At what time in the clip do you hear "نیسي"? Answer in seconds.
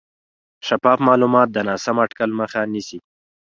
2.73-2.97